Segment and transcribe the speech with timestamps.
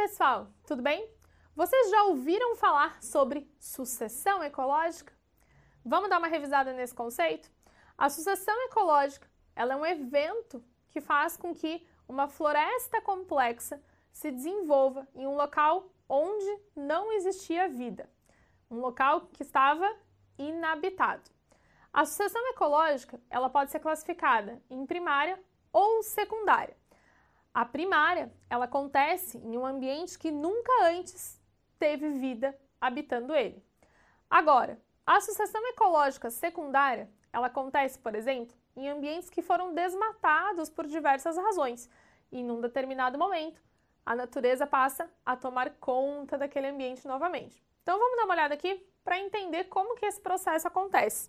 [0.00, 1.06] pessoal, tudo bem?
[1.54, 5.12] Vocês já ouviram falar sobre sucessão ecológica?
[5.84, 7.50] Vamos dar uma revisada nesse conceito?
[7.98, 13.78] A sucessão ecológica ela é um evento que faz com que uma floresta complexa
[14.10, 18.08] se desenvolva em um local onde não existia vida,
[18.70, 19.86] um local que estava
[20.38, 21.30] inabitado.
[21.92, 25.38] A sucessão ecológica ela pode ser classificada em primária
[25.70, 26.79] ou secundária.
[27.52, 31.40] A primária, ela acontece em um ambiente que nunca antes
[31.78, 33.60] teve vida habitando ele.
[34.28, 40.86] Agora, a sucessão ecológica secundária, ela acontece, por exemplo, em ambientes que foram desmatados por
[40.86, 41.90] diversas razões.
[42.30, 43.60] E num determinado momento,
[44.06, 47.60] a natureza passa a tomar conta daquele ambiente novamente.
[47.82, 51.28] Então vamos dar uma olhada aqui para entender como que esse processo acontece.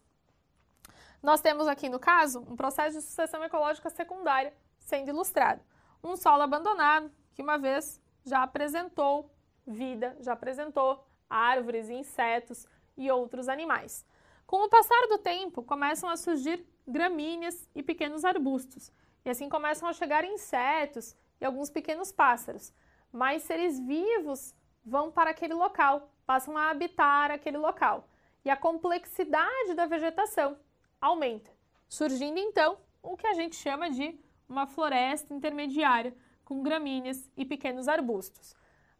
[1.23, 5.61] Nós temos aqui no caso um processo de sucessão ecológica secundária sendo ilustrado
[6.03, 9.31] um solo abandonado que uma vez já apresentou
[9.65, 14.05] vida, já apresentou árvores, insetos e outros animais.
[14.45, 18.91] Com o passar do tempo, começam a surgir gramíneas e pequenos arbustos,
[19.23, 22.73] e assim começam a chegar insetos e alguns pequenos pássaros.
[23.11, 28.07] Mais seres vivos vão para aquele local, passam a habitar aquele local,
[28.43, 30.57] e a complexidade da vegetação
[30.99, 31.51] aumenta,
[31.87, 34.19] surgindo então o que a gente chama de
[34.51, 36.13] uma floresta intermediária
[36.43, 38.53] com gramíneas e pequenos arbustos.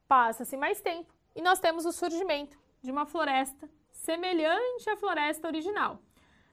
[0.08, 6.00] Passa-se mais tempo e nós temos o surgimento de uma floresta semelhante à floresta original.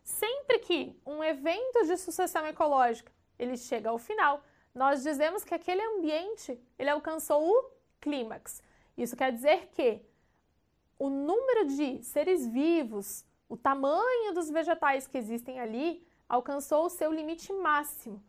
[0.02, 4.42] Sempre que um evento de sucessão ecológica ele chega ao final,
[4.74, 8.62] nós dizemos que aquele ambiente ele alcançou o clímax.
[8.96, 10.02] Isso quer dizer que
[10.98, 17.12] o número de seres vivos, o tamanho dos vegetais que existem ali, alcançou o seu
[17.12, 18.22] limite máximo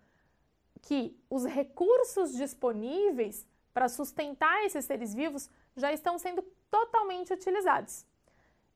[0.81, 8.05] que os recursos disponíveis para sustentar esses seres vivos já estão sendo totalmente utilizados.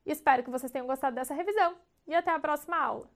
[0.05, 1.75] Espero que vocês tenham gostado dessa revisão
[2.07, 3.09] e até a próxima aula.